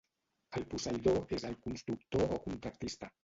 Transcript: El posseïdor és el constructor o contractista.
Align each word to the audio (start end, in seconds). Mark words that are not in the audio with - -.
El 0.59 0.63
posseïdor 0.71 1.19
és 1.37 1.45
el 1.51 1.55
constructor 1.67 2.35
o 2.39 2.43
contractista. 2.49 3.15